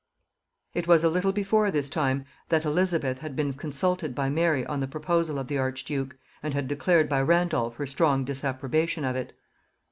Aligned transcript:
It 0.73 0.87
was 0.87 1.03
a 1.03 1.09
little 1.11 1.31
before 1.31 1.69
this 1.69 1.87
time 1.87 2.25
that 2.49 2.65
Elizabeth 2.65 3.19
had 3.19 3.35
been 3.35 3.53
consulted 3.53 4.15
by 4.15 4.29
Mary 4.31 4.65
on 4.65 4.79
the 4.79 4.87
proposal 4.87 5.37
of 5.37 5.45
the 5.45 5.59
archduke, 5.59 6.17
and 6.41 6.55
had 6.55 6.67
declared 6.67 7.07
by 7.07 7.21
Randolph 7.21 7.75
her 7.75 7.85
strong 7.85 8.25
disapprobation 8.25 9.05
of 9.05 9.15
it. 9.15 9.33